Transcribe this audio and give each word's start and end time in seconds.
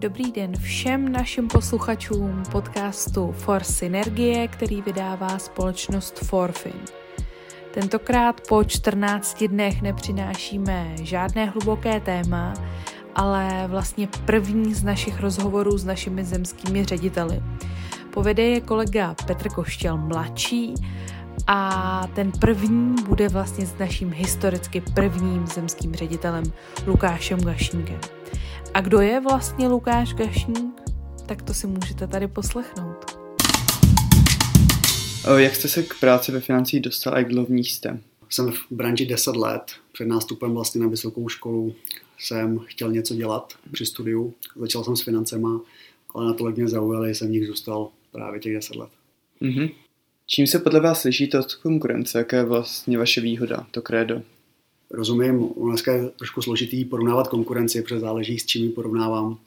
Dobrý 0.00 0.32
den 0.32 0.56
všem 0.56 1.12
našim 1.12 1.48
posluchačům 1.48 2.42
podcastu 2.52 3.32
For 3.32 3.64
Synergie, 3.64 4.48
který 4.48 4.82
vydává 4.82 5.38
společnost 5.38 6.18
Forfin. 6.18 6.80
Tentokrát 7.74 8.40
po 8.48 8.64
14 8.64 9.44
dnech 9.44 9.82
nepřinášíme 9.82 10.94
žádné 11.02 11.44
hluboké 11.44 12.00
téma, 12.00 12.54
ale 13.14 13.64
vlastně 13.68 14.08
první 14.24 14.74
z 14.74 14.84
našich 14.84 15.20
rozhovorů 15.20 15.78
s 15.78 15.84
našimi 15.84 16.24
zemskými 16.24 16.84
řediteli. 16.84 17.42
Povede 18.10 18.42
je 18.42 18.60
kolega 18.60 19.14
Petr 19.26 19.48
Koštěl 19.48 19.96
mladší 19.96 20.74
a 21.46 22.02
ten 22.14 22.32
první 22.32 22.94
bude 23.02 23.28
vlastně 23.28 23.66
s 23.66 23.78
naším 23.78 24.12
historicky 24.12 24.80
prvním 24.94 25.46
zemským 25.46 25.94
ředitelem 25.94 26.44
Lukášem 26.86 27.40
Gašníkem. 27.40 28.17
A 28.74 28.80
kdo 28.80 29.00
je 29.00 29.20
vlastně 29.20 29.68
Lukáš 29.68 30.14
Gašník? 30.14 30.80
Tak 31.26 31.42
to 31.42 31.54
si 31.54 31.66
můžete 31.66 32.06
tady 32.06 32.28
poslechnout. 32.28 33.18
Jak 35.36 35.54
jste 35.54 35.68
se 35.68 35.82
k 35.82 35.94
práci 36.00 36.32
ve 36.32 36.40
financích 36.40 36.80
dostal 36.80 37.14
a 37.14 37.18
jak 37.18 37.28
dlouho 37.28 37.54
jste? 37.54 38.00
Jsem 38.30 38.52
v 38.52 38.66
branži 38.70 39.06
10 39.06 39.36
let. 39.36 39.62
Před 39.92 40.04
nástupem 40.04 40.54
vlastně 40.54 40.80
na 40.80 40.88
vysokou 40.88 41.28
školu 41.28 41.74
jsem 42.18 42.58
chtěl 42.58 42.92
něco 42.92 43.14
dělat 43.14 43.52
při 43.72 43.86
studiu. 43.86 44.34
Začal 44.56 44.84
jsem 44.84 44.96
s 44.96 45.02
financema, 45.02 45.60
ale 46.14 46.26
natolik 46.26 46.56
mě 46.56 46.68
zaujaly, 46.68 47.14
jsem 47.14 47.28
v 47.28 47.30
nich 47.30 47.46
zůstal 47.46 47.88
právě 48.12 48.40
těch 48.40 48.54
10 48.54 48.76
let. 48.76 48.90
Mm-hmm. 49.42 49.70
Čím 50.26 50.46
se 50.46 50.58
podle 50.58 50.80
vás 50.80 51.04
lišíte 51.04 51.38
od 51.38 51.54
konkurence? 51.54 52.18
Jaká 52.18 52.36
je 52.36 52.44
vlastně 52.44 52.98
vaše 52.98 53.20
výhoda, 53.20 53.66
to 53.70 53.82
krédo? 53.82 54.22
Rozumím, 54.90 55.48
dneska 55.56 55.92
je 55.92 56.08
trošku 56.08 56.42
složitý 56.42 56.84
porovnávat 56.84 57.28
konkurenci, 57.28 57.82
protože 57.82 58.00
záleží 58.00 58.38
s 58.38 58.46
čím 58.46 58.64
ji 58.64 58.70
porovnávám. 58.70 59.38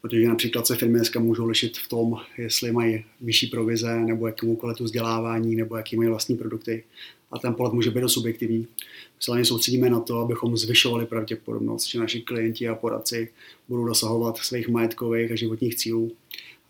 Protože 0.00 0.28
například 0.28 0.66
se 0.66 0.76
firmy 0.76 0.94
dneska 0.94 1.20
můžou 1.20 1.46
lišit 1.46 1.78
v 1.78 1.88
tom, 1.88 2.16
jestli 2.38 2.72
mají 2.72 3.04
vyšší 3.20 3.46
provize, 3.46 4.00
nebo 4.00 4.26
jakou 4.26 4.56
kvalitu 4.56 4.84
vzdělávání, 4.84 5.56
nebo 5.56 5.76
jaký 5.76 5.96
mají 5.96 6.08
vlastní 6.08 6.36
produkty. 6.36 6.84
A 7.30 7.38
ten 7.38 7.54
pohled 7.54 7.72
může 7.72 7.90
být 7.90 8.08
subjektivní. 8.08 8.58
My 8.58 9.44
se 9.44 9.44
soustředíme 9.44 9.90
na 9.90 10.00
to, 10.00 10.18
abychom 10.18 10.56
zvyšovali 10.56 11.06
pravděpodobnost, 11.06 11.86
že 11.86 11.98
naši 11.98 12.20
klienti 12.20 12.68
a 12.68 12.74
poradci 12.74 13.32
budou 13.68 13.84
dosahovat 13.84 14.36
svých 14.38 14.68
majetkových 14.68 15.32
a 15.32 15.36
životních 15.36 15.74
cílů. 15.74 16.12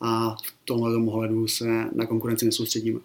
A 0.00 0.36
v 0.44 0.54
tomhle 0.64 0.96
ohledu 0.96 1.48
se 1.48 1.64
na 1.94 2.06
konkurenci 2.06 2.46
nesoustředíme 2.46 3.00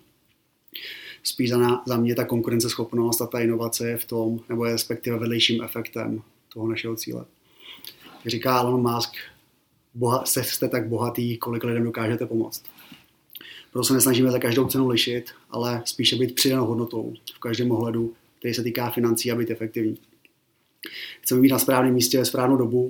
spíš 1.27 1.49
za, 1.49 1.81
za 1.85 1.97
mě 1.97 2.15
ta 2.15 2.25
konkurenceschopnost 2.25 3.21
a 3.21 3.25
ta 3.25 3.39
inovace 3.39 3.89
je 3.89 3.97
v 3.97 4.05
tom, 4.05 4.39
nebo 4.49 4.65
je 4.65 4.71
respektive 4.71 5.19
vedlejším 5.19 5.63
efektem 5.63 6.21
toho 6.53 6.67
našeho 6.67 6.95
cíle. 6.95 7.25
Říká 8.25 8.59
Elon 8.59 8.93
Musk, 8.93 9.11
boha, 9.93 10.25
jste, 10.25 10.43
jste 10.43 10.67
tak 10.67 10.87
bohatý, 10.87 11.37
kolik 11.37 11.63
lidem 11.63 11.83
dokážete 11.83 12.25
pomoct. 12.25 12.63
Proto 13.71 13.83
se 13.83 13.93
nesnažíme 13.93 14.31
za 14.31 14.39
každou 14.39 14.67
cenu 14.67 14.87
lišit, 14.87 15.31
ale 15.49 15.81
spíše 15.85 16.15
být 16.15 16.35
přidanou 16.35 16.65
hodnotou 16.65 17.13
v 17.35 17.39
každém 17.39 17.71
ohledu, 17.71 18.13
který 18.39 18.53
se 18.53 18.63
týká 18.63 18.89
financí 18.89 19.31
a 19.31 19.35
být 19.35 19.51
efektivní. 19.51 19.97
Chceme 21.21 21.41
být 21.41 21.51
na 21.51 21.59
správném 21.59 21.93
místě 21.93 22.17
ve 22.17 22.25
správnou 22.25 22.57
dobu, 22.57 22.89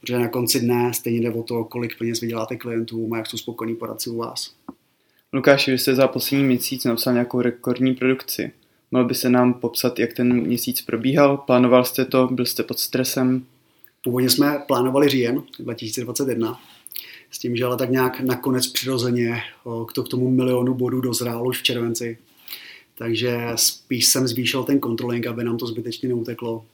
protože 0.00 0.18
na 0.18 0.28
konci 0.28 0.60
dne 0.60 0.94
stejně 0.94 1.20
jde 1.20 1.30
o 1.30 1.42
to, 1.42 1.64
kolik 1.64 1.98
peněz 1.98 2.20
vyděláte 2.20 2.56
klientům 2.56 3.12
a 3.12 3.16
jak 3.16 3.26
jsou 3.26 3.36
spokojení 3.36 3.76
poradci 3.76 4.10
u 4.10 4.16
vás. 4.16 4.54
Lukáši, 5.32 5.70
vy 5.70 5.78
jste 5.78 5.94
za 5.94 6.08
poslední 6.08 6.44
měsíc 6.44 6.84
napsal 6.84 7.12
nějakou 7.12 7.40
rekordní 7.40 7.94
produkci. 7.94 8.52
Mohl 8.90 9.04
by 9.04 9.14
se 9.14 9.30
nám 9.30 9.54
popsat, 9.54 9.98
jak 9.98 10.12
ten 10.12 10.46
měsíc 10.46 10.82
probíhal? 10.82 11.36
Plánoval 11.36 11.84
jste 11.84 12.04
to? 12.04 12.28
Byl 12.32 12.46
jste 12.46 12.62
pod 12.62 12.78
stresem? 12.78 13.46
Původně 14.04 14.30
jsme 14.30 14.62
plánovali 14.66 15.08
říjen 15.08 15.42
2021, 15.58 16.60
s 17.30 17.38
tím, 17.38 17.56
že 17.56 17.64
ale 17.64 17.76
tak 17.76 17.90
nějak 17.90 18.20
nakonec 18.20 18.66
přirozeně 18.66 19.40
k 19.88 20.08
tomu 20.08 20.30
milionu 20.30 20.74
bodů 20.74 21.00
dozrál 21.00 21.48
už 21.48 21.58
v 21.58 21.62
červenci. 21.62 22.18
Takže 22.98 23.38
spíš 23.54 24.06
jsem 24.06 24.28
zvýšil 24.28 24.64
ten 24.64 24.80
kontroling, 24.80 25.26
aby 25.26 25.44
nám 25.44 25.58
to 25.58 25.66
zbytečně 25.66 26.08
neuteklo. 26.08 26.66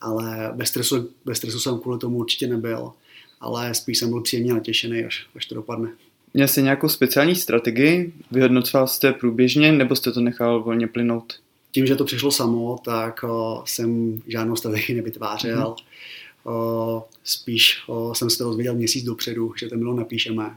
Ale 0.00 0.52
bez 0.54 0.68
stresu, 0.68 1.10
bez 1.24 1.38
stresu 1.38 1.60
jsem 1.60 1.78
kvůli 1.78 1.98
tomu 1.98 2.18
určitě 2.18 2.46
nebyl. 2.46 2.92
Ale 3.40 3.74
spíš 3.74 3.98
jsem 3.98 4.10
byl 4.10 4.20
příjemně 4.20 4.52
natěšený, 4.52 5.04
až, 5.04 5.26
až 5.36 5.46
to 5.46 5.54
dopadne. 5.54 5.92
Měl 6.38 6.48
jste 6.48 6.62
nějakou 6.62 6.88
speciální 6.88 7.34
strategii? 7.34 8.12
Vyhodnocoval 8.30 8.86
jste 8.86 9.12
průběžně 9.12 9.72
nebo 9.72 9.96
jste 9.96 10.12
to 10.12 10.20
nechal 10.20 10.62
volně 10.62 10.86
plynout? 10.86 11.40
Tím, 11.70 11.86
že 11.86 11.96
to 11.96 12.04
přišlo 12.04 12.30
samo, 12.30 12.78
tak 12.84 13.24
o, 13.24 13.62
jsem 13.66 14.22
žádnou 14.26 14.56
strategii 14.56 14.96
nevytvářel. 14.96 15.74
Mm-hmm. 15.74 16.52
O, 16.52 17.04
spíš 17.24 17.82
o, 17.86 18.14
jsem 18.14 18.30
se 18.30 18.38
to 18.38 18.44
dozvěděl 18.44 18.74
měsíc 18.74 19.04
dopředu, 19.04 19.52
že 19.58 19.68
ten 19.68 19.78
milion 19.78 19.96
napíšeme. 19.96 20.56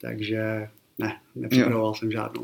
Takže 0.00 0.68
ne, 0.98 1.20
nepřipravoval 1.34 1.90
jo. 1.90 1.94
jsem 1.94 2.12
žádnou. 2.12 2.42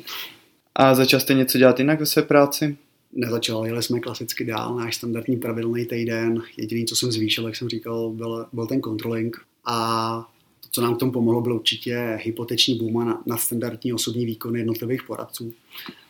A 0.75 0.95
začal 0.95 1.21
jste 1.21 1.35
něco 1.35 1.59
dělat 1.59 1.79
jinak 1.79 2.01
ve 2.01 2.07
své 2.07 2.23
práci? 2.23 2.77
Nezačal, 3.13 3.67
jeli 3.67 3.83
jsme 3.83 4.01
klasicky 4.01 4.45
dál, 4.45 4.77
náš 4.77 4.97
standardní 4.97 5.37
pravidelný 5.37 5.87
týden. 5.87 6.43
Jediný, 6.57 6.85
co 6.85 6.97
jsem 6.97 7.13
zvýšil, 7.13 7.47
jak 7.47 7.57
jsem 7.57 7.69
říkal, 7.69 8.11
byl, 8.11 8.47
byl 8.53 8.67
ten 8.67 8.83
controlling. 8.83 9.37
A 9.65 10.33
co 10.71 10.83
nám 10.83 10.97
k 10.97 10.99
tomu 10.99 11.13
pomohlo, 11.13 11.41
byl 11.41 11.55
určitě 11.55 12.19
hypoteční 12.23 12.79
boom 12.79 13.07
na, 13.07 13.23
na 13.27 13.37
standardní 13.37 13.93
osobní 13.93 14.27
výkony 14.27 14.59
jednotlivých 14.59 15.03
poradců. 15.03 15.53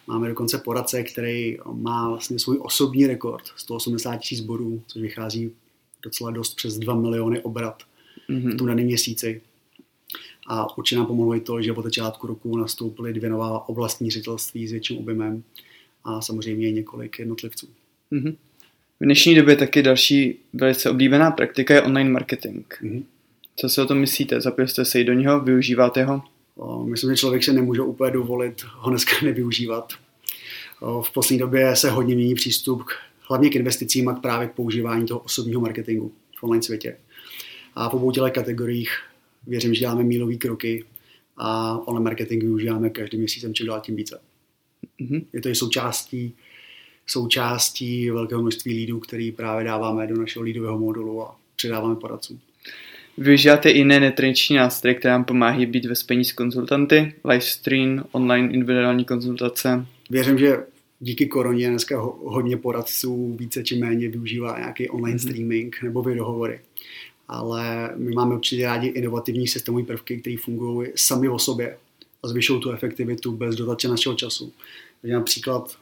Máme 0.06 0.28
dokonce 0.28 0.58
poradce, 0.58 1.02
který 1.02 1.58
má 1.72 2.08
vlastně 2.08 2.38
svůj 2.38 2.58
osobní 2.60 3.06
rekord 3.06 3.42
180 3.56 4.16
tisíc 4.16 4.40
bodů, 4.40 4.82
což 4.86 5.02
vychází 5.02 5.50
docela 6.02 6.30
dost 6.30 6.54
přes 6.54 6.78
2 6.78 6.94
miliony 6.94 7.40
obrat 7.40 7.82
mm-hmm. 8.30 8.54
v 8.54 8.56
tom 8.56 8.66
daném 8.66 8.86
měsíci. 8.86 9.40
A 10.46 10.78
určitě 10.78 10.96
nám 10.96 11.06
pomohlo 11.06 11.34
i 11.34 11.40
to, 11.40 11.62
že 11.62 11.72
od 11.72 11.84
začátku 11.84 12.26
roku 12.26 12.56
nastoupily 12.56 13.12
dvě 13.12 13.30
nová 13.30 13.68
oblastní 13.68 14.10
ředitelství 14.10 14.68
s 14.68 14.70
větším 14.70 14.98
objemem 14.98 15.42
a 16.04 16.20
samozřejmě 16.20 16.72
několik 16.72 17.18
jednotlivců. 17.18 17.68
Mm-hmm. 18.12 18.36
V 19.00 19.04
dnešní 19.04 19.34
době 19.34 19.56
taky 19.56 19.82
další 19.82 20.38
velice 20.52 20.90
oblíbená 20.90 21.30
praktika 21.30 21.74
je 21.74 21.82
online 21.82 22.10
marketing. 22.10 22.66
Mm-hmm. 22.82 23.04
Co 23.60 23.68
si 23.68 23.80
o 23.80 23.86
tom 23.86 23.98
myslíte? 23.98 24.40
Zapil 24.40 24.68
jste 24.68 24.84
se 24.84 25.00
i 25.00 25.04
do 25.04 25.12
něho? 25.12 25.40
Využíváte 25.40 26.04
ho? 26.04 26.22
Myslím, 26.84 27.10
že 27.10 27.16
člověk 27.16 27.44
se 27.44 27.52
nemůže 27.52 27.82
úplně 27.82 28.10
dovolit 28.10 28.62
ho 28.64 28.90
dneska 28.90 29.12
nevyužívat. 29.24 29.92
V 31.02 31.12
poslední 31.12 31.38
době 31.38 31.76
se 31.76 31.90
hodně 31.90 32.14
mění 32.14 32.34
přístup 32.34 32.82
k, 32.82 32.92
hlavně 33.28 33.50
k 33.50 33.56
investicím 33.56 34.08
a 34.08 34.14
k 34.14 34.20
právě 34.20 34.48
k 34.48 34.52
používání 34.52 35.06
toho 35.06 35.20
osobního 35.20 35.60
marketingu 35.60 36.12
v 36.38 36.42
online 36.42 36.62
světě. 36.62 36.96
A 37.74 37.88
v 37.88 37.94
obou 37.94 38.10
těchto 38.10 38.30
kategoriích 38.30 38.90
věřím, 39.46 39.74
že 39.74 39.80
děláme 39.80 40.02
mílové 40.02 40.34
kroky 40.34 40.84
a 41.36 41.78
online 41.86 42.04
marketing 42.04 42.42
využíváme 42.42 42.90
každým 42.90 43.20
měsícem 43.20 43.54
čím 43.54 43.66
dál 43.66 43.80
tím 43.80 43.96
více. 43.96 44.20
Mm-hmm. 45.00 45.24
Je 45.32 45.40
to 45.40 45.48
i 45.48 45.54
součástí, 45.54 46.34
součástí 47.06 48.10
velkého 48.10 48.40
množství 48.40 48.74
lídů, 48.74 49.00
který 49.00 49.32
právě 49.32 49.64
dáváme 49.64 50.06
do 50.06 50.16
našeho 50.16 50.42
lídového 50.42 50.78
modulu 50.78 51.22
a 51.22 51.36
předáváme 51.56 51.96
poradcům. 51.96 52.40
Využíváte 53.20 53.70
i 53.70 53.78
jiné 53.78 54.00
netradiční 54.00 54.56
nástroje, 54.56 54.94
které 54.94 55.12
nám 55.12 55.24
pomáhají 55.24 55.66
být 55.66 55.84
ve 55.84 55.94
spojení 55.94 56.24
s 56.24 56.32
konzultanty, 56.32 57.14
livestream, 57.24 58.04
online 58.12 58.52
individuální 58.52 59.04
konzultace? 59.04 59.86
Věřím, 60.10 60.38
že 60.38 60.58
díky 61.00 61.26
koroně 61.26 61.68
dneska 61.68 62.00
hodně 62.24 62.56
poradců 62.56 63.36
více 63.38 63.62
či 63.62 63.76
méně 63.76 64.08
využívá 64.08 64.58
nějaký 64.58 64.88
online 64.88 65.18
mm-hmm. 65.18 65.28
streaming 65.28 65.76
nebo 65.82 66.02
videohovory. 66.02 66.60
Ale 67.28 67.90
my 67.96 68.10
máme 68.10 68.34
určitě 68.34 68.66
rádi 68.66 68.86
inovativní 68.86 69.48
systémové 69.48 69.84
prvky, 69.84 70.16
které 70.16 70.36
fungují 70.44 70.88
sami 70.94 71.28
o 71.28 71.38
sobě 71.38 71.76
a 72.22 72.28
zvyšují 72.28 72.60
tu 72.60 72.70
efektivitu 72.70 73.32
bez 73.32 73.56
dotace 73.56 73.88
našeho 73.88 74.14
času. 74.14 74.52
Takže 75.00 75.14
například 75.14 75.76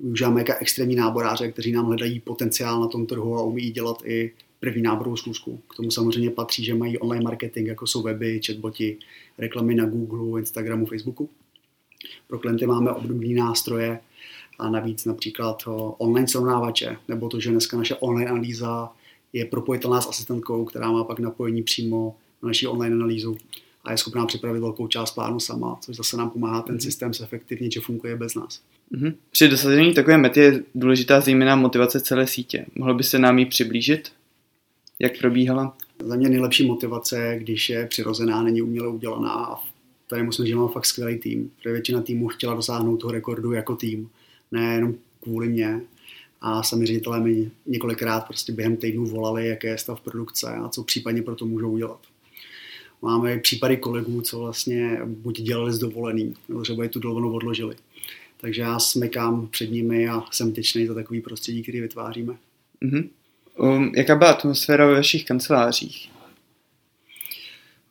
využíváme 0.00 0.40
jaká 0.40 0.54
extrémní 0.60 0.96
náboráře, 0.96 1.52
kteří 1.52 1.72
nám 1.72 1.86
hledají 1.86 2.20
potenciál 2.20 2.80
na 2.80 2.86
tom 2.86 3.06
trhu 3.06 3.36
a 3.36 3.42
umí 3.42 3.70
dělat 3.70 3.96
i 4.04 4.32
první 4.62 4.82
náborovou 4.82 5.16
zkusku. 5.16 5.60
K 5.68 5.74
tomu 5.74 5.90
samozřejmě 5.90 6.30
patří, 6.30 6.64
že 6.64 6.74
mají 6.74 6.98
online 6.98 7.24
marketing, 7.24 7.68
jako 7.68 7.86
jsou 7.86 8.02
weby, 8.02 8.40
chatboti, 8.46 8.98
reklamy 9.38 9.74
na 9.74 9.86
Google, 9.86 10.40
Instagramu, 10.40 10.86
Facebooku. 10.86 11.28
Pro 12.28 12.38
klienty 12.38 12.66
máme 12.66 12.90
obdobné 12.90 13.34
nástroje 13.34 14.00
a 14.58 14.70
navíc 14.70 15.04
například 15.04 15.62
online 15.98 16.28
srovnávače, 16.28 16.96
nebo 17.08 17.28
to, 17.28 17.40
že 17.40 17.50
dneska 17.50 17.76
naše 17.76 17.94
online 17.94 18.30
analýza 18.30 18.92
je 19.32 19.44
propojitelná 19.44 20.00
s 20.00 20.08
asistentkou, 20.08 20.64
která 20.64 20.92
má 20.92 21.04
pak 21.04 21.18
napojení 21.18 21.62
přímo 21.62 22.16
na 22.42 22.46
naši 22.46 22.66
online 22.66 22.96
analýzu 22.96 23.36
a 23.84 23.92
je 23.92 23.98
schopná 23.98 24.26
připravit 24.26 24.60
velkou 24.60 24.86
část 24.86 25.10
plánu 25.10 25.40
sama, 25.40 25.78
což 25.80 25.96
zase 25.96 26.16
nám 26.16 26.30
pomáhá 26.30 26.62
ten 26.62 26.74
mhm. 26.74 26.80
systém 26.80 27.12
efektivně, 27.22 27.70
že 27.70 27.80
funguje 27.80 28.16
bez 28.16 28.34
nás. 28.34 28.60
Mm-hmm. 28.92 29.14
Při 29.30 29.48
dosažení 29.48 29.94
takové 29.94 30.18
mety 30.18 30.40
je 30.40 30.62
důležitá 30.74 31.20
zejména 31.20 31.56
motivace 31.56 32.00
celé 32.00 32.26
sítě. 32.26 32.66
Mohl 32.74 32.94
by 32.94 33.04
se 33.04 33.18
nám 33.18 33.38
ji 33.38 33.46
přiblížit? 33.46 34.12
Jak 35.02 35.18
probíhala? 35.18 35.76
Za 36.04 36.16
mě 36.16 36.28
nejlepší 36.28 36.66
motivace, 36.66 37.36
když 37.38 37.70
je 37.70 37.86
přirozená, 37.86 38.42
není 38.42 38.62
uměle 38.62 38.88
udělaná 38.88 39.30
a 39.32 39.56
tady 40.06 40.22
musím 40.22 40.44
říct, 40.44 40.50
že 40.50 40.56
mám 40.56 40.68
fakt 40.68 40.86
skvělý 40.86 41.18
tým, 41.18 41.50
protože 41.56 41.72
většina 41.72 42.02
týmů 42.02 42.28
chtěla 42.28 42.54
dosáhnout 42.54 42.96
toho 42.96 43.12
rekordu 43.12 43.52
jako 43.52 43.76
tým, 43.76 44.10
ne 44.52 44.74
jenom 44.74 44.94
kvůli 45.20 45.48
mě, 45.48 45.80
a 46.40 46.62
sami 46.62 46.86
ředitelé 46.86 47.20
mi 47.20 47.50
několikrát 47.66 48.20
prostě 48.20 48.52
během 48.52 48.76
týdnů 48.76 49.06
volali, 49.06 49.48
jaké 49.48 49.68
je 49.68 49.78
stav 49.78 50.00
produkce 50.00 50.54
a 50.54 50.68
co 50.68 50.84
případně 50.84 51.22
pro 51.22 51.36
to 51.36 51.46
můžou 51.46 51.70
udělat. 51.70 52.00
Máme 53.02 53.38
případy 53.38 53.76
kolegů, 53.76 54.20
co 54.20 54.38
vlastně 54.38 55.00
buď 55.04 55.40
dělali 55.40 55.72
z 55.72 55.78
dovolený, 55.78 56.34
nebo 56.48 56.62
třeba 56.62 56.84
i 56.84 56.88
tu 56.88 57.00
dovolenou 57.00 57.32
odložili. 57.32 57.76
Takže 58.40 58.62
já 58.62 58.78
smekám 58.78 59.48
před 59.48 59.70
nimi 59.70 60.08
a 60.08 60.22
jsem 60.30 60.52
těčný 60.52 60.86
za 60.86 60.94
takový 60.94 61.20
prostředí, 61.20 61.62
který 61.62 61.80
vytváříme. 61.80 62.36
Mm-hmm. 62.82 63.08
Um, 63.58 63.92
jaká 63.96 64.16
byla 64.16 64.30
atmosféra 64.30 64.86
ve 64.86 64.94
vašich 64.94 65.24
kancelářích? 65.24 66.10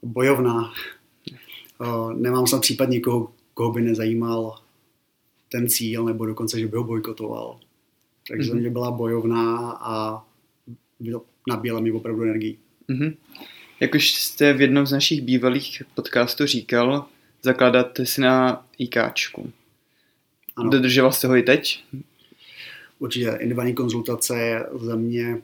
Bojovná. 0.04 0.74
Uh, 1.80 2.14
nemám 2.14 2.48
snad 2.48 2.62
případ 2.62 2.90
někoho, 2.90 3.34
koho 3.54 3.72
by 3.72 3.82
nezajímal 3.82 4.62
ten 5.52 5.70
cíl, 5.70 6.06
nebo 6.06 6.26
dokonce, 6.26 6.60
že 6.60 6.68
by 6.68 6.78
ho 6.78 6.84
bojkotoval. 6.84 7.60
Takže 8.28 8.52
mm-hmm. 8.52 8.60
mě 8.60 8.70
byla 8.70 8.92
bojovná 8.92 9.72
a 9.72 10.24
nabíjela 11.50 11.80
mi 11.80 11.92
opravdu 11.92 12.24
energii. 12.24 12.58
Mm-hmm. 12.90 13.16
Jak 13.80 13.96
už 13.96 14.14
jste 14.14 14.54
v 14.54 14.62
jednom 14.62 14.86
z 14.86 14.92
našich 14.92 15.22
bývalých 15.22 15.84
podcastů 15.96 16.46
říkal, 16.46 17.06
zakládáte 17.42 18.06
si 18.06 18.22
na 18.22 18.66
IKčku. 18.78 19.52
Ano. 20.56 20.70
Dodržoval 20.70 21.12
jste 21.12 21.28
ho 21.28 21.36
i 21.36 21.44
teď? 21.44 21.84
Určitě. 23.00 23.30
Individuální 23.30 23.74
konzultace 23.74 24.40
je 24.40 24.66
za 24.80 24.96
mě 24.96 25.42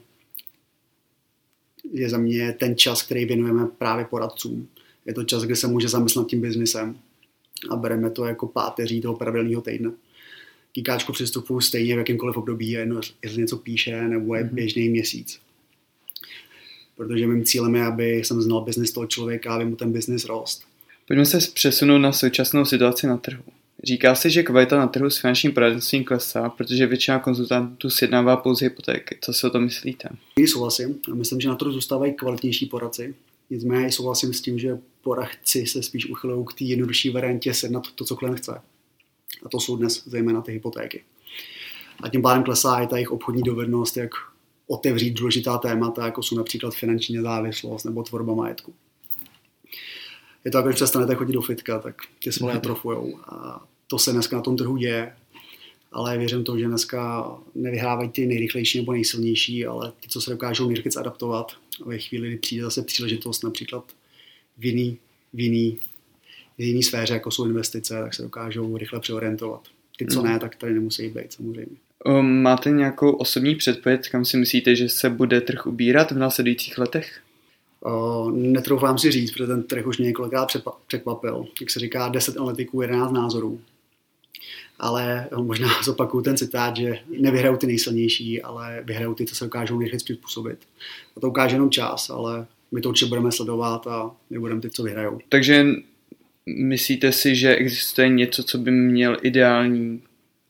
je 1.91 2.09
za 2.09 2.17
mě 2.17 2.53
ten 2.59 2.75
čas, 2.75 3.03
který 3.03 3.25
věnujeme 3.25 3.67
právě 3.77 4.05
poradcům. 4.05 4.67
Je 5.05 5.13
to 5.13 5.23
čas, 5.23 5.43
kde 5.43 5.55
se 5.55 5.67
může 5.67 5.87
zamyslet 5.87 6.27
tím 6.27 6.41
biznisem 6.41 6.97
a 7.69 7.75
bereme 7.75 8.09
to 8.09 8.25
jako 8.25 8.47
páteří 8.47 9.01
toho 9.01 9.15
pravidelného 9.15 9.61
týdne. 9.61 9.91
Kíkáčku 10.71 11.13
přistupuju 11.13 11.59
stejně 11.59 11.95
v 11.95 11.97
jakýmkoliv 11.97 12.37
období, 12.37 12.69
jedno, 12.69 13.01
jestli 13.23 13.41
něco 13.41 13.57
píše, 13.57 14.07
nebo 14.07 14.35
je 14.35 14.43
mhm. 14.43 14.55
běžný 14.55 14.89
měsíc. 14.89 15.39
Protože 16.95 17.27
mým 17.27 17.45
cílem 17.45 17.75
je, 17.75 17.85
aby 17.85 18.17
jsem 18.17 18.41
znal 18.41 18.61
biznis 18.61 18.91
toho 18.91 19.07
člověka, 19.07 19.55
aby 19.55 19.65
mu 19.65 19.75
ten 19.75 19.91
biznis 19.91 20.25
rost. 20.25 20.63
Pojďme 21.07 21.25
se 21.25 21.37
přesunout 21.53 21.97
na 21.97 22.11
současnou 22.11 22.65
situaci 22.65 23.07
na 23.07 23.17
trhu. 23.17 23.43
Říká 23.83 24.15
se, 24.15 24.29
že 24.29 24.43
kvalita 24.43 24.77
na 24.77 24.87
trhu 24.87 25.09
s 25.09 25.17
finančním 25.17 25.53
poradenstvím 25.53 26.03
klesá, 26.03 26.49
protože 26.49 26.87
většina 26.87 27.19
konzultantů 27.19 27.89
sjednává 27.89 28.37
pouze 28.37 28.65
hypotéky. 28.65 29.17
Co 29.21 29.33
si 29.33 29.47
o 29.47 29.49
to 29.49 29.59
myslíte? 29.59 30.09
Souhlasím. 30.51 30.99
Myslím, 31.13 31.41
že 31.41 31.49
na 31.49 31.55
trhu 31.55 31.71
zůstávají 31.71 32.13
kvalitnější 32.13 32.65
poradci. 32.65 33.15
Nicméně 33.49 33.91
souhlasím 33.91 34.33
s 34.33 34.41
tím, 34.41 34.59
že 34.59 34.77
poradci 35.01 35.65
se 35.65 35.83
spíš 35.83 36.09
uchylují 36.09 36.45
k 36.45 36.53
té 36.53 36.63
jednodušší 36.63 37.09
variantě 37.09 37.53
sednat 37.53 37.83
to, 37.95 38.05
co 38.05 38.15
klient 38.15 38.35
chce. 38.37 38.61
A 39.43 39.49
to 39.49 39.59
jsou 39.59 39.77
dnes 39.77 40.03
zejména 40.05 40.41
ty 40.41 40.51
hypotéky. 40.51 41.03
A 42.03 42.09
tím 42.09 42.21
pádem 42.21 42.43
klesá 42.43 42.79
i 42.79 42.87
ta 42.87 42.97
jejich 42.97 43.11
obchodní 43.11 43.43
dovednost, 43.43 43.97
jak 43.97 44.11
otevřít 44.67 45.13
důležitá 45.13 45.57
témata, 45.57 46.05
jako 46.05 46.23
jsou 46.23 46.35
například 46.35 46.75
finanční 46.75 47.15
nezávislost 47.15 47.83
nebo 47.83 48.03
tvorba 48.03 48.33
majetku. 48.33 48.73
Je 50.47 50.51
to 50.51 50.57
jako, 50.57 50.67
když 50.67 50.75
přestanete 50.75 51.15
chodit 51.15 51.33
do 51.33 51.41
fitka, 51.41 51.79
tak 51.79 51.95
ty 52.23 52.31
svaly 52.31 52.53
mhm. 52.53 52.57
atrofujou. 52.57 53.19
A 53.25 53.67
to 53.87 53.99
se 53.99 54.11
dneska 54.11 54.35
na 54.35 54.41
tom 54.41 54.57
trhu 54.57 54.77
děje, 54.77 55.13
ale 55.91 56.17
věřím 56.17 56.43
to, 56.43 56.57
že 56.57 56.67
dneska 56.67 57.31
nevyhrávají 57.55 58.09
ty 58.09 58.25
nejrychlejší 58.25 58.79
nebo 58.79 58.91
nejsilnější, 58.91 59.65
ale 59.65 59.91
ty, 59.99 60.09
co 60.09 60.21
se 60.21 60.31
dokážou 60.31 60.67
nejrychleji 60.67 60.93
adaptovat. 60.97 61.51
A 61.85 61.89
ve 61.89 61.97
chvíli, 61.97 62.27
kdy 62.27 62.37
přijde 62.37 62.63
zase 62.63 62.83
příležitost 62.83 63.43
například 63.43 63.83
v 64.57 64.65
jiný, 64.65 64.97
v 65.33 65.39
jiný, 65.39 65.77
v 66.57 66.61
jiný 66.61 66.83
sféře, 66.83 67.13
jako 67.13 67.31
jsou 67.31 67.45
investice, 67.45 68.01
tak 68.03 68.13
se 68.13 68.21
dokážou 68.21 68.77
rychle 68.77 68.99
přeorientovat. 68.99 69.61
Ty, 69.97 70.05
co 70.05 70.21
mhm. 70.21 70.31
ne, 70.31 70.39
tak 70.39 70.55
tady 70.55 70.73
nemusí 70.73 71.09
být 71.09 71.33
samozřejmě. 71.33 71.75
Um, 72.05 72.41
máte 72.41 72.71
nějakou 72.71 73.11
osobní 73.11 73.55
předpověď, 73.55 74.09
kam 74.09 74.25
si 74.25 74.37
myslíte, 74.37 74.75
že 74.75 74.89
se 74.89 75.09
bude 75.09 75.41
trh 75.41 75.65
ubírat 75.65 76.11
v 76.11 76.17
následujících 76.17 76.77
letech? 76.77 77.21
Uh, 77.87 78.31
netroufám 78.31 78.97
si 78.97 79.11
říct, 79.11 79.31
protože 79.31 79.47
ten 79.47 79.63
trh 79.63 79.87
už 79.87 79.97
mě 79.97 80.07
několikrát 80.07 80.49
překvapil. 80.87 81.45
Jak 81.61 81.69
se 81.69 81.79
říká, 81.79 82.07
10 82.07 82.37
analytiků, 82.37 82.81
11 82.81 83.11
názorů. 83.11 83.61
Ale 84.79 85.27
možná 85.35 85.67
zopakuju 85.83 86.23
ten 86.23 86.37
citát, 86.37 86.77
že 86.77 86.99
nevyhrajou 87.19 87.57
ty 87.57 87.67
nejsilnější, 87.67 88.41
ale 88.41 88.81
vyhrajou 88.85 89.13
ty, 89.13 89.25
co 89.25 89.35
se 89.35 89.45
dokážou 89.45 89.79
nejrychleji 89.79 90.03
přizpůsobit. 90.03 90.59
A 91.17 91.19
to 91.19 91.27
ukáže 91.27 91.55
jenom 91.55 91.69
čas, 91.69 92.09
ale 92.09 92.45
my 92.71 92.81
to 92.81 92.89
určitě 92.89 93.09
budeme 93.09 93.31
sledovat 93.31 93.87
a 93.87 94.11
my 94.29 94.39
budeme 94.39 94.61
ty, 94.61 94.69
co 94.69 94.83
vyhrajou. 94.83 95.19
Takže 95.29 95.65
myslíte 96.45 97.11
si, 97.11 97.35
že 97.35 97.55
existuje 97.55 98.09
něco, 98.09 98.43
co 98.43 98.57
by 98.57 98.71
měl 98.71 99.17
ideální 99.21 100.01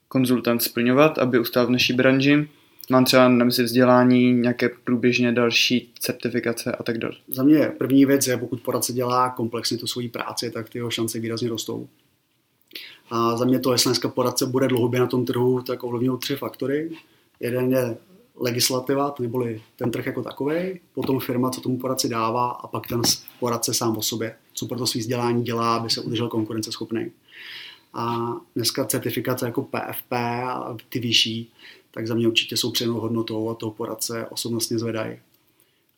konzultant 0.07 0.63
splňovat, 0.63 1.17
aby 1.17 1.39
ustál 1.39 1.67
v 1.67 1.69
naší 1.69 1.93
branži? 1.93 2.47
Mám 2.91 3.05
třeba 3.05 3.29
na 3.29 3.45
mysli 3.45 3.63
vzdělání, 3.63 4.33
nějaké 4.33 4.69
průběžně 4.69 5.31
další 5.31 5.91
certifikace 5.99 6.71
a 6.71 6.83
tak 6.83 6.97
dále. 6.97 7.13
Za 7.27 7.43
mě 7.43 7.71
první 7.77 8.05
věc 8.05 8.27
je, 8.27 8.37
pokud 8.37 8.61
poradce 8.61 8.93
dělá 8.93 9.29
komplexně 9.29 9.77
tu 9.77 9.87
svoji 9.87 10.09
práci, 10.09 10.51
tak 10.51 10.69
ty 10.69 10.77
jeho 10.77 10.89
šance 10.89 11.19
výrazně 11.19 11.49
rostou. 11.49 11.87
A 13.09 13.37
za 13.37 13.45
mě 13.45 13.59
to, 13.59 13.71
jestli 13.71 13.89
dneska 13.89 14.09
poradce 14.09 14.45
bude 14.45 14.67
dlouhodobě 14.67 14.99
na 14.99 15.07
tom 15.07 15.25
trhu, 15.25 15.61
tak 15.61 15.83
ovlivňují 15.83 16.19
tři 16.19 16.35
faktory. 16.35 16.91
Jeden 17.39 17.71
je 17.71 17.97
legislativa, 18.35 19.15
neboli 19.19 19.61
ten 19.75 19.91
trh 19.91 20.05
jako 20.05 20.23
takový, 20.23 20.79
potom 20.93 21.19
firma, 21.19 21.49
co 21.49 21.61
tomu 21.61 21.77
poradci 21.77 22.09
dává 22.09 22.49
a 22.49 22.67
pak 22.67 22.87
ten 22.87 23.01
poradce 23.39 23.73
sám 23.73 23.97
o 23.97 24.01
sobě, 24.01 24.35
co 24.53 24.65
pro 24.65 24.77
to 24.77 24.87
svý 24.87 24.99
vzdělání 24.99 25.43
dělá, 25.43 25.75
aby 25.75 25.89
se 25.89 26.01
udržel 26.01 26.27
konkurenceschopný. 26.27 27.11
A 27.93 28.31
dneska 28.55 28.85
certifikace 28.85 29.45
jako 29.45 29.61
PFP 29.61 30.13
a 30.13 30.77
ty 30.89 30.99
vyšší, 30.99 31.51
tak 31.91 32.07
za 32.07 32.15
mě 32.15 32.27
určitě 32.27 32.57
jsou 32.57 32.71
přenou 32.71 32.93
hodnotou 32.93 33.49
a 33.49 33.55
toho 33.55 33.71
poradce 33.71 34.25
osobnostně 34.25 34.79
zvedají. 34.79 35.19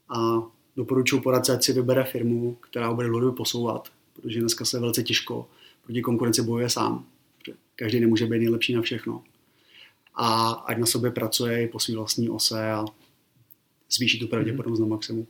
A 0.10 0.44
doporučuji 0.76 1.22
poradce, 1.22 1.54
ať 1.54 1.64
si 1.64 1.74
vybere 1.74 2.04
firmu, 2.04 2.56
která 2.56 2.88
ho 2.88 2.96
bude 2.96 3.08
dlouhodobě 3.08 3.38
posouvat, 3.38 3.90
protože 4.14 4.40
dneska 4.40 4.66
se 4.66 4.80
velice 4.80 5.04
těžko 5.04 5.48
proti 5.84 6.02
konkurenci 6.02 6.42
bojuje 6.42 6.70
sám. 6.70 7.06
Každý 7.76 8.00
nemůže 8.00 8.26
být 8.26 8.40
nejlepší 8.40 8.74
na 8.74 8.82
všechno. 8.82 9.24
A 10.16 10.50
ať 10.50 10.78
na 10.78 10.86
sobě 10.86 11.12
pracuje 11.12 11.64
i 11.64 11.68
po 11.68 11.80
své 11.80 11.96
vlastní 11.96 12.30
ose 12.30 12.72
a 12.72 12.86
zvýší 13.92 14.20
tu 14.20 14.28
pravděpodobnost 14.28 14.80
mm-hmm. 14.80 14.90
na 14.90 14.96
maximum. 14.96 15.28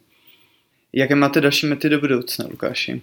Jaké 0.94 1.16
máte 1.16 1.42
další 1.42 1.68
mety 1.68 1.90
do 1.90 2.00
budoucna, 2.00 2.46
Lukáši? 2.52 3.02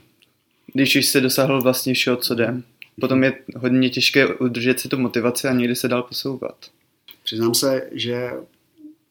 Když 0.72 0.96
už 0.96 1.06
jste 1.06 1.20
dosáhl 1.20 1.62
vlastně 1.62 1.94
všeho, 1.94 2.16
co 2.16 2.34
jde, 2.34 2.62
potom 3.00 3.24
je 3.24 3.38
hodně 3.56 3.90
těžké 3.90 4.34
udržet 4.34 4.80
si 4.80 4.88
tu 4.88 4.98
motivaci 4.98 5.48
a 5.48 5.52
někdy 5.52 5.76
se 5.76 5.88
dál 5.88 6.02
posouvat. 6.02 6.70
Přiznám 7.26 7.54
se, 7.54 7.90
že 7.92 8.30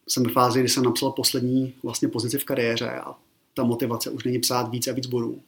jsem 0.08 0.26
v 0.26 0.32
fázi, 0.32 0.60
kdy 0.60 0.70
jsem 0.70 0.84
napsal 0.84 1.12
poslední 1.12 1.74
vlastně 1.84 2.08
pozici 2.08 2.38
v 2.38 2.46
kariéře 2.46 2.90
a 2.90 3.16
ta 3.54 3.64
motivace 3.64 4.10
už 4.10 4.24
není 4.24 4.40
psát 4.40 4.72
víc 4.72 4.88
a 4.88 4.92
víc 4.92 5.06
bodů. 5.06 5.42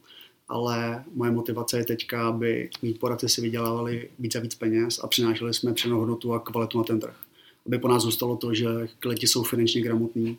Ale 0.47 1.03
moje 1.13 1.31
motivace 1.31 1.77
je 1.77 1.85
teďka, 1.85 2.27
aby 2.27 2.69
mít 2.81 2.99
poradci 2.99 3.29
si 3.29 3.41
vydělávali 3.41 4.09
víc 4.19 4.35
a 4.35 4.39
víc 4.39 4.55
peněz 4.55 4.99
a 5.03 5.07
přinášeli 5.07 5.53
jsme 5.53 5.73
přenou 5.73 5.99
hodnotu 5.99 6.33
a 6.33 6.39
kvalitu 6.39 6.77
na 6.77 6.83
ten 6.83 6.99
trh. 6.99 7.15
Aby 7.65 7.79
po 7.79 7.87
nás 7.87 8.03
zůstalo 8.03 8.37
to, 8.37 8.53
že 8.53 8.65
klienti 8.99 9.27
jsou 9.27 9.43
finančně 9.43 9.81
gramotní 9.81 10.37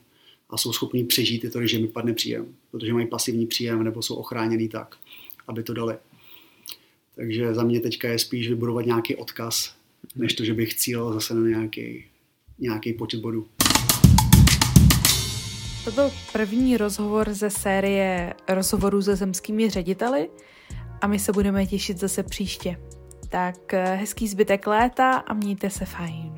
a 0.49 0.57
jsou 0.57 0.73
schopní 0.73 1.03
přežít 1.03 1.43
i 1.43 1.49
to, 1.49 1.67
že 1.67 1.79
mi 1.79 1.87
padne 1.87 2.13
příjem, 2.13 2.55
protože 2.71 2.93
mají 2.93 3.07
pasivní 3.07 3.45
příjem 3.45 3.83
nebo 3.83 4.01
jsou 4.01 4.15
ochráněný 4.15 4.69
tak, 4.69 4.95
aby 5.47 5.63
to 5.63 5.73
dali. 5.73 5.95
Takže 7.15 7.53
za 7.53 7.63
mě 7.63 7.79
teďka 7.79 8.09
je 8.09 8.19
spíš 8.19 8.49
vybudovat 8.49 8.85
nějaký 8.85 9.15
odkaz, 9.15 9.75
než 10.15 10.33
to, 10.33 10.43
že 10.43 10.53
bych 10.53 10.75
cílil 10.75 11.13
zase 11.13 11.33
na 11.33 11.49
nějaký 11.49 12.05
nějaký 12.59 12.93
počet 12.93 13.21
bodů. 13.21 13.47
To 15.85 15.91
byl 15.91 16.11
první 16.33 16.77
rozhovor 16.77 17.33
ze 17.33 17.49
série 17.49 18.33
rozhovorů 18.49 19.01
se 19.01 19.15
zemskými 19.15 19.69
řediteli 19.69 20.29
a 21.01 21.07
my 21.07 21.19
se 21.19 21.31
budeme 21.31 21.65
těšit 21.65 21.97
zase 21.97 22.23
příště. 22.23 22.77
Tak 23.29 23.73
eh, 23.73 23.95
hezký 23.95 24.27
zbytek 24.27 24.67
léta 24.67 25.13
a 25.13 25.33
mějte 25.33 25.69
se 25.69 25.85
fajn. 25.85 26.28